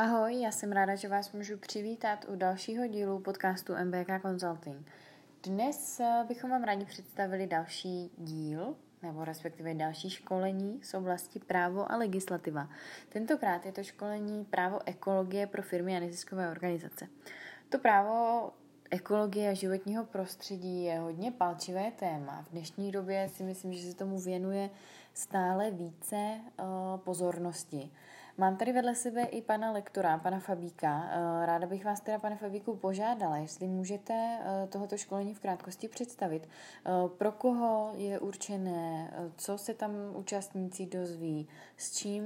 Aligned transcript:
Ahoj, 0.00 0.40
já 0.40 0.52
jsem 0.52 0.72
ráda, 0.72 0.94
že 0.94 1.08
vás 1.08 1.32
můžu 1.32 1.56
přivítat 1.56 2.24
u 2.28 2.36
dalšího 2.36 2.86
dílu 2.86 3.18
podcastu 3.18 3.72
MBK 3.84 4.22
Consulting. 4.22 4.86
Dnes 5.42 6.00
eh, 6.00 6.24
bychom 6.28 6.50
vám 6.50 6.64
rádi 6.64 6.84
představili 6.84 7.46
další 7.46 8.10
díl, 8.18 8.76
nebo 9.02 9.24
respektive 9.24 9.74
další 9.74 10.10
školení 10.10 10.80
z 10.82 10.94
oblasti 10.94 11.38
právo 11.38 11.92
a 11.92 11.96
legislativa. 11.96 12.68
Tentokrát 13.08 13.66
je 13.66 13.72
to 13.72 13.82
školení 13.82 14.44
právo 14.44 14.78
ekologie 14.86 15.46
pro 15.46 15.62
firmy 15.62 15.96
a 15.96 16.00
neziskové 16.00 16.50
organizace. 16.50 17.06
To 17.68 17.78
právo 17.78 18.50
ekologie 18.90 19.50
a 19.50 19.54
životního 19.54 20.04
prostředí 20.04 20.84
je 20.84 20.98
hodně 20.98 21.30
palčivé 21.30 21.90
téma. 21.90 22.44
V 22.48 22.50
dnešní 22.50 22.92
době 22.92 23.28
si 23.28 23.42
myslím, 23.42 23.72
že 23.72 23.90
se 23.90 23.96
tomu 23.96 24.20
věnuje 24.20 24.70
stále 25.14 25.70
více 25.70 26.16
uh, 26.16 27.00
pozornosti. 27.00 27.90
Mám 28.40 28.56
tady 28.56 28.72
vedle 28.72 28.94
sebe 28.94 29.22
i 29.22 29.42
pana 29.42 29.72
lektora, 29.72 30.18
pana 30.18 30.40
Fabíka. 30.40 30.96
Uh, 30.98 31.44
ráda 31.44 31.66
bych 31.66 31.84
vás 31.84 32.00
teda, 32.00 32.18
pane 32.18 32.36
Fabíku, 32.36 32.76
požádala, 32.76 33.36
jestli 33.36 33.68
můžete 33.68 34.12
uh, 34.12 34.68
tohoto 34.68 34.96
školení 34.96 35.34
v 35.34 35.40
krátkosti 35.40 35.88
představit. 35.88 36.48
Pro 37.18 37.32
koho 37.32 37.92
je 37.94 38.18
určené, 38.18 39.12
co 39.36 39.58
se 39.58 39.74
tam 39.74 39.92
účastníci 40.14 40.86
dozví, 40.86 41.48
s 41.76 41.96
čím 41.96 42.24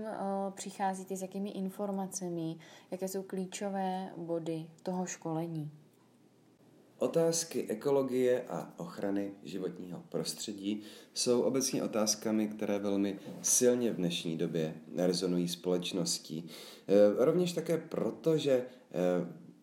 přicházíte, 0.51 1.17
s 1.17 1.23
jakými 1.23 1.51
informacemi, 1.51 2.57
jaké 2.91 3.09
jsou 3.09 3.23
klíčové 3.23 4.09
body 4.17 4.67
toho 4.83 5.07
školení. 5.07 5.71
Otázky 6.99 7.67
ekologie 7.69 8.45
a 8.49 8.75
ochrany 8.77 9.33
životního 9.43 10.03
prostředí 10.09 10.83
jsou 11.15 11.43
obecně 11.43 11.83
otázkami, 11.83 12.49
které 12.49 12.79
velmi 12.79 13.19
silně 13.43 13.93
v 13.93 13.97
dnešní 13.97 14.37
době 14.37 14.75
rezonují 14.97 15.49
společností. 15.49 16.49
E, 16.89 17.25
rovněž 17.25 17.53
také 17.53 17.79
proto, 17.79 18.39
že 18.39 18.53
e, 18.53 18.65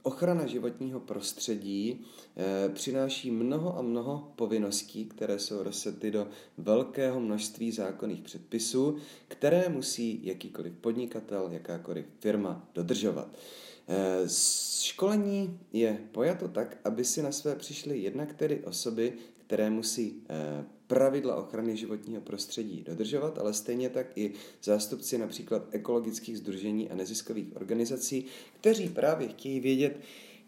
ochrana 0.03 0.45
životního 0.45 0.99
prostředí 0.99 2.05
e, 2.37 2.69
přináší 2.69 3.31
mnoho 3.31 3.77
a 3.77 3.81
mnoho 3.81 4.33
povinností, 4.35 5.05
které 5.05 5.39
jsou 5.39 5.63
rozsety 5.63 6.11
do 6.11 6.27
velkého 6.57 7.19
množství 7.19 7.71
zákonných 7.71 8.21
předpisů, 8.21 8.97
které 9.27 9.69
musí 9.69 10.19
jakýkoliv 10.23 10.73
podnikatel, 10.73 11.49
jakákoliv 11.51 12.05
firma 12.19 12.67
dodržovat. 12.73 13.27
Eh, 13.87 14.29
školení 14.81 15.59
je 15.73 15.99
pojato 16.11 16.47
tak, 16.47 16.77
aby 16.83 17.05
si 17.05 17.21
na 17.21 17.31
své 17.31 17.55
přišly 17.55 17.99
jednak 17.99 18.33
tedy 18.33 18.63
osoby, 18.63 19.13
které 19.47 19.69
musí 19.69 20.23
eh, 20.29 20.65
pravidla 20.91 21.35
ochrany 21.35 21.77
životního 21.77 22.21
prostředí 22.21 22.83
dodržovat, 22.87 23.37
ale 23.37 23.53
stejně 23.53 23.89
tak 23.89 24.17
i 24.17 24.33
zástupci 24.63 25.17
například 25.17 25.67
ekologických 25.71 26.37
združení 26.37 26.89
a 26.89 26.95
neziskových 26.95 27.55
organizací, 27.55 28.25
kteří 28.59 28.89
právě 28.89 29.27
chtějí 29.27 29.59
vědět, 29.59 29.99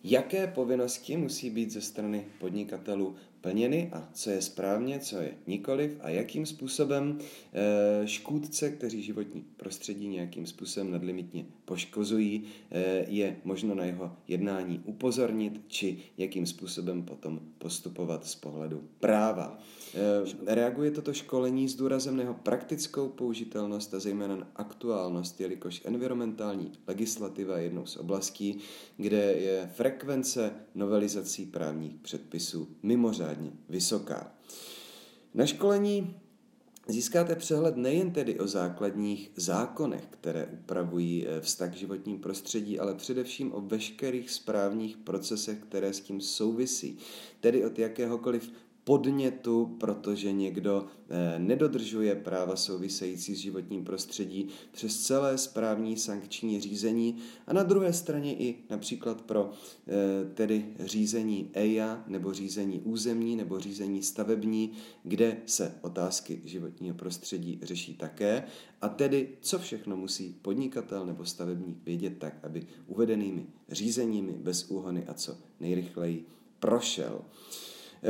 jaké 0.04 0.48
povinnosti 0.48 1.18
musí 1.18 1.50
být 1.50 1.72
ze 1.72 1.82
strany 1.82 2.28
podnikatelů 2.40 3.16
plněny 3.44 3.90
a 3.94 4.10
co 4.14 4.30
je 4.30 4.42
správně, 4.42 5.00
co 5.00 5.18
je 5.18 5.34
nikoliv 5.48 5.92
a 6.02 6.10
jakým 6.10 6.46
způsobem 6.46 7.18
eh, 7.54 8.08
škůdce, 8.08 8.70
kteří 8.70 9.04
životní 9.04 9.46
prostředí 9.58 10.08
nějakým 10.08 10.46
způsobem 10.46 10.92
nadlimitně 10.92 11.46
poškozují, 11.66 12.44
eh, 12.72 13.06
je 13.08 13.36
možno 13.44 13.76
na 13.76 13.86
jeho 13.86 14.16
jednání 14.28 14.82
upozornit, 14.86 15.62
či 15.68 15.98
jakým 16.18 16.46
způsobem 16.46 17.04
potom 17.04 17.40
postupovat 17.58 18.26
z 18.26 18.36
pohledu 18.36 18.84
práva. 19.00 19.60
Eh, 19.96 20.56
reaguje 20.56 20.92
toto 20.92 21.14
školení 21.14 21.70
s 21.70 21.76
důrazem 21.76 22.16
na 22.16 22.22
jeho 22.22 22.34
praktickou 22.34 23.10
použitelnost 23.10 23.94
a 23.94 24.00
zejména 24.00 24.36
na 24.36 24.48
aktuálnost, 24.56 25.42
jelikož 25.42 25.82
environmentální 25.86 26.72
legislativa 26.88 27.58
je 27.58 27.64
jednou 27.64 27.86
z 27.86 27.98
oblastí, 27.98 28.58
kde 28.98 29.18
je 29.18 29.72
frekvence 29.76 30.54
novelizací 30.76 31.46
právních 31.46 31.96
předpisů 31.96 32.68
mimořádně 32.84 33.33
vysoká. 33.70 34.32
Na 35.34 35.46
školení 35.46 36.16
Získáte 36.88 37.36
přehled 37.36 37.78
nejen 37.78 38.12
tedy 38.12 38.40
o 38.40 38.48
základních 38.48 39.32
zákonech, 39.36 40.08
které 40.10 40.46
upravují 40.46 41.28
eh, 41.28 41.42
vztah 41.42 41.72
k 41.72 41.78
životním 41.78 42.20
prostředí, 42.20 42.80
ale 42.80 42.96
především 42.96 43.54
o 43.54 43.62
veškerých 43.62 44.32
správních 44.32 44.98
procesech, 44.98 45.58
které 45.60 45.94
s 45.94 46.00
tím 46.00 46.22
souvisí, 46.22 46.98
tedy 47.40 47.66
od 47.66 47.80
jakéhokoliv 47.80 48.52
podnětu, 48.84 49.76
protože 49.80 50.32
někdo 50.32 50.86
eh, 51.10 51.40
nedodržuje 51.40 52.16
práva 52.16 52.56
související 52.56 53.36
s 53.36 53.40
životním 53.40 53.84
prostředí 53.84 54.48
přes 54.72 55.00
celé 55.00 55.38
správní 55.38 55.98
sankční 55.98 56.62
řízení 56.62 57.18
a 57.48 57.54
na 57.54 57.64
druhé 57.64 57.94
straně 57.94 58.36
i 58.36 58.56
například 58.70 59.22
pro 59.22 59.52
eh, 59.88 59.94
tedy 60.34 60.66
řízení 60.80 61.50
EIA 61.54 62.04
nebo 62.08 62.34
řízení 62.34 62.80
územní 62.80 63.36
nebo 63.36 63.60
řízení 63.60 64.04
stavební, 64.04 64.72
kde 65.04 65.38
se 65.46 65.76
otázky 65.82 66.42
životního 66.46 66.96
prostředí 66.96 67.60
řeší 67.64 67.94
také 67.94 68.44
a 68.82 68.90
tedy 68.90 69.30
co 69.42 69.60
všechno 69.60 69.98
musí 69.98 70.36
podnikatel 70.42 71.06
nebo 71.06 71.26
stavebník 71.26 71.78
vědět 71.86 72.18
tak, 72.18 72.34
aby 72.44 72.68
uvedenými 72.88 73.46
řízeními 73.70 74.34
bez 74.34 74.70
úhony 74.70 75.06
a 75.08 75.14
co 75.14 75.38
nejrychleji 75.60 76.26
prošel. 76.60 77.22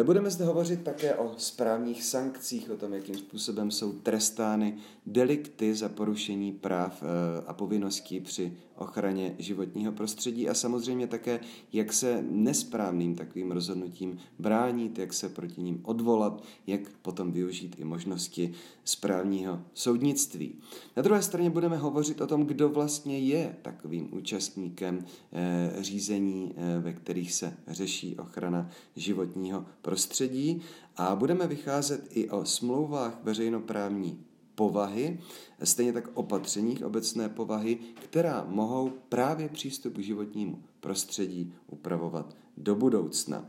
Budeme 0.04 0.30
zde 0.30 0.46
hovořit 0.46 0.84
také 0.84 1.16
o 1.16 1.32
správních 1.38 2.04
sankcích, 2.04 2.70
o 2.70 2.78
tom, 2.78 2.94
jakým 2.94 3.16
způsobem 3.16 3.72
jsou 3.72 3.92
trestány 3.94 4.78
delikty 5.06 5.76
za 5.76 5.90
porušení 5.90 6.52
práv 6.52 7.04
eh, 7.04 7.44
a 7.48 7.54
povinností 7.54 8.20
při 8.20 8.58
ochraně 8.84 9.36
životního 9.40 9.92
prostředí 9.92 10.50
a 10.50 10.54
samozřejmě 10.54 11.08
také, 11.08 11.40
jak 11.74 11.94
se 11.94 12.26
nesprávným 12.30 13.16
takovým 13.16 13.52
rozhodnutím 13.52 14.18
bránit, 14.40 15.00
jak 15.00 15.14
se 15.14 15.30
proti 15.30 15.62
ním 15.62 15.80
odvolat, 15.84 16.44
jak 16.68 16.82
potom 17.02 17.32
využít 17.32 17.76
i 17.80 17.84
možnosti 17.84 18.54
správního 18.84 19.62
soudnictví. 19.74 20.56
Na 20.98 21.04
druhé 21.04 21.22
straně 21.22 21.50
budeme 21.50 21.78
hovořit 21.78 22.22
o 22.22 22.28
tom, 22.28 22.46
kdo 22.46 22.70
vlastně 22.70 23.20
je 23.20 23.56
takovým 23.62 24.10
účastníkem 24.12 25.06
eh, 25.34 25.84
řízení, 25.84 26.54
ve 26.80 26.94
kterých 26.94 27.34
se 27.34 27.58
řeší 27.68 28.18
ochrana 28.18 28.70
životního 28.96 29.66
prostředí 29.82 30.62
a 30.98 31.16
budeme 31.16 31.48
vycházet 31.48 32.08
i 32.10 32.30
o 32.30 32.46
smlouvách 32.46 33.20
veřejnoprávní 33.24 34.26
povahy, 34.56 35.20
stejně 35.64 35.94
tak 35.94 36.10
opatřeních 36.14 36.86
obecné 36.86 37.30
povahy, 37.30 37.78
která 37.96 38.46
mohou 38.50 38.92
právě 39.10 39.50
přístup 39.50 39.94
k 39.94 40.04
životnímu 40.04 40.64
prostředí 40.80 41.54
upravovat 41.68 42.36
do 42.58 42.76
budoucna. 42.76 43.46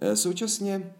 E, 0.00 0.16
současně 0.16 0.94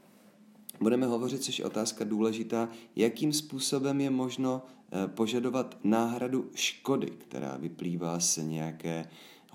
budeme 0.81 1.07
hovořit, 1.07 1.43
což 1.43 1.59
je 1.59 1.65
otázka 1.65 2.05
důležitá, 2.05 2.69
jakým 2.97 3.33
způsobem 3.33 4.01
je 4.01 4.11
možno 4.11 4.63
e, 4.93 5.09
požadovat 5.09 5.79
náhradu 5.85 6.51
škody, 6.55 7.07
která 7.07 7.57
vyplývá 7.57 8.21
z 8.21 8.37
nějaké 8.37 9.09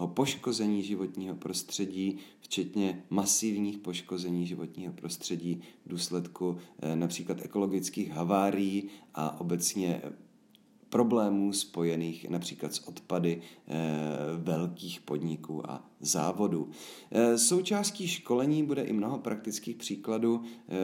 poškození 0.08 0.84
životního 0.84 1.36
prostředí, 1.36 2.18
včetně 2.40 3.04
masivních 3.10 3.78
poškození 3.78 4.48
životního 4.48 4.94
prostředí 4.94 5.62
v 5.86 5.90
důsledku 5.90 6.58
eh, 6.82 6.96
například 6.96 7.42
ekologických 7.42 8.12
havárií 8.12 8.90
a 9.14 9.42
obecně 9.42 10.02
problémů 10.90 11.54
spojených 11.54 12.30
například 12.30 12.74
s 12.74 12.88
odpady 12.88 13.42
e, 13.68 13.76
velkých 14.38 15.02
podniků 15.02 15.72
a 15.72 15.90
závodů. 16.00 16.70
E, 17.12 17.38
součástí 17.38 18.08
školení 18.08 18.64
bude 18.64 18.82
i 18.82 18.94
mnoho 18.94 19.20
praktických 19.20 19.76
příkladů 19.76 20.42
e, 20.44 20.76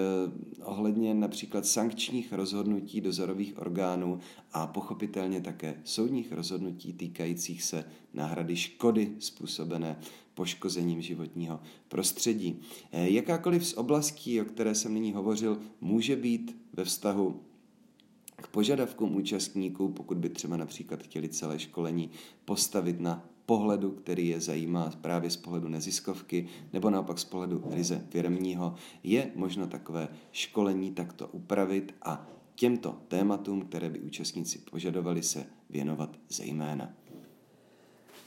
ohledně 0.64 1.14
například 1.14 1.66
sankčních 1.66 2.34
rozhodnutí 2.34 3.02
dozorových 3.02 3.60
orgánů 3.60 4.20
a 4.54 4.68
pochopitelně 4.68 5.42
také 5.42 5.82
soudních 5.84 6.32
rozhodnutí 6.32 6.94
týkajících 6.94 7.64
se 7.64 7.86
náhrady 8.14 8.56
škody 8.56 9.16
způsobené 9.20 10.00
poškozením 10.34 11.02
životního 11.02 11.60
prostředí. 11.88 12.60
Jakákoliv 12.92 13.68
z 13.68 13.74
oblastí, 13.74 14.42
o 14.42 14.46
které 14.46 14.76
jsem 14.76 14.94
nyní 14.94 15.14
hovořil, 15.14 15.60
může 15.82 16.16
být 16.16 16.58
ve 16.74 16.84
vztahu 16.84 17.42
k 18.36 18.48
požadavkům 18.48 19.16
účastníků, 19.16 19.90
pokud 19.90 20.18
by 20.18 20.30
třeba 20.30 20.58
například 20.58 21.04
chtěli 21.04 21.30
celé 21.30 21.60
školení 21.60 22.10
postavit 22.46 23.00
na 23.00 23.26
pohledu, 23.46 23.92
který 23.92 24.28
je 24.28 24.42
zajímá 24.42 24.92
právě 25.02 25.30
z 25.30 25.38
pohledu 25.38 25.68
neziskovky 25.68 26.48
nebo 26.74 26.90
naopak 26.90 27.20
z 27.20 27.26
pohledu 27.26 27.64
ryze 27.70 28.06
firmního, 28.10 28.76
je 29.04 29.32
možno 29.36 29.68
takové 29.68 30.08
školení 30.32 30.92
takto 30.92 31.28
upravit 31.28 31.96
a 32.02 32.28
těmto 32.56 32.98
tématům, 33.08 33.62
které 33.62 33.90
by 33.90 34.00
účastníci 34.00 34.60
požadovali, 34.72 35.24
se 35.24 35.46
věnovat 35.70 36.20
zejména. 36.30 36.94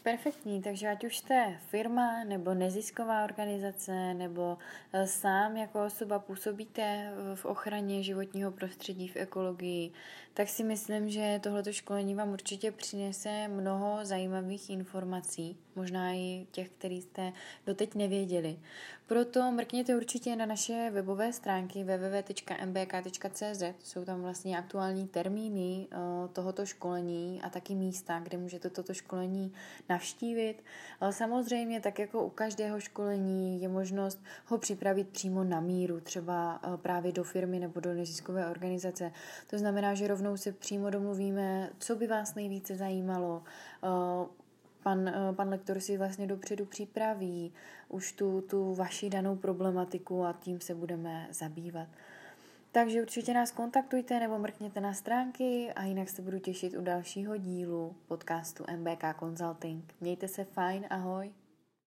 Perfektní, 0.03 0.63
takže 0.63 0.89
ať 0.89 1.05
už 1.05 1.19
jste 1.19 1.59
firma 1.71 2.25
nebo 2.25 2.55
nezisková 2.55 3.25
organizace 3.25 4.15
nebo 4.15 4.59
eh, 4.93 5.07
sám 5.07 5.57
jako 5.57 5.85
osoba 5.87 6.19
působíte 6.19 7.13
v 7.35 7.45
ochraně 7.45 8.03
životního 8.03 8.51
prostředí, 8.51 9.09
v 9.09 9.17
ekologii, 9.17 9.93
tak 10.35 10.49
si 10.49 10.65
myslím, 10.65 11.11
že 11.11 11.41
tohleto 11.43 11.73
školení 11.73 12.15
vám 12.15 12.33
určitě 12.33 12.73
přinese 12.73 13.49
mnoho 13.49 13.99
zajímavých 14.03 14.71
informací, 14.71 15.57
možná 15.79 16.13
i 16.13 16.47
těch, 16.51 16.69
které 16.69 16.95
jste 16.95 17.33
doteď 17.67 17.95
nevěděli. 17.95 18.59
Proto 19.09 19.51
mrkněte 19.51 19.97
určitě 19.97 20.37
na 20.37 20.47
naše 20.47 20.91
webové 20.91 21.33
stránky 21.33 21.85
www.mbk.cz, 21.85 23.63
jsou 23.85 24.05
tam 24.05 24.23
vlastně 24.23 24.59
aktuální 24.59 25.09
termíny 25.09 25.87
eh, 25.91 25.97
tohoto 26.33 26.67
školení 26.67 27.41
a 27.43 27.51
taky 27.51 27.75
místa, 27.75 28.21
kde 28.21 28.39
můžete 28.39 28.71
toto 28.71 28.95
školení 28.95 29.53
navštívit. 29.89 30.65
Samozřejmě, 31.11 31.81
tak 31.81 31.99
jako 31.99 32.25
u 32.25 32.31
každého 32.31 32.81
školení, 32.81 33.63
je 33.63 33.69
možnost 33.69 34.23
ho 34.47 34.59
připravit 34.59 35.09
přímo 35.09 35.45
na 35.45 35.61
míru, 35.61 36.01
třeba 36.01 36.61
eh, 36.63 36.77
právě 36.77 37.13
do 37.13 37.25
firmy 37.25 37.59
nebo 37.59 37.81
do 37.81 37.95
neziskové 37.95 38.51
organizace. 38.51 39.13
To 39.47 39.59
znamená, 39.59 39.95
že 39.95 40.09
rovnou 40.09 40.37
se 40.37 40.53
přímo 40.53 40.91
domluvíme, 40.91 41.71
co 41.79 41.97
by 41.97 42.07
vás 42.07 42.35
nejvíce 42.35 42.77
zajímalo, 42.77 43.43
eh, 43.85 44.48
pan, 44.89 45.09
eh, 45.09 45.33
pan 45.33 45.49
lektor 45.49 45.81
si 45.81 45.99
vlastně 45.99 46.27
dopředu 46.27 46.65
připraví 46.67 47.53
už 47.89 48.13
tu, 48.13 48.41
tu 48.41 48.75
vaši 48.75 49.11
danou 49.11 49.37
problematiku 49.37 50.25
a 50.25 50.33
tím 50.33 50.61
se 50.61 50.75
budeme 50.75 51.29
zabývat. 51.31 51.89
Takže 52.73 53.03
určitě 53.03 53.35
nás 53.35 53.51
kontaktujte 53.51 54.21
nebo 54.21 54.39
mrkněte 54.39 54.81
na 54.81 54.95
stránky 54.95 55.73
a 55.77 55.85
jinak 55.85 56.09
se 56.09 56.23
budu 56.23 56.39
těšit 56.39 56.77
u 56.77 56.83
dalšího 56.83 57.37
dílu 57.37 57.97
podcastu 58.07 58.65
MBK 58.77 59.05
Consulting. 59.19 59.95
Mějte 60.01 60.29
se 60.29 60.45
fajn, 60.45 60.87
ahoj. 60.91 61.33